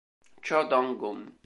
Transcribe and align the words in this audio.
Cho 0.41 0.63
Dong-gun 0.63 1.37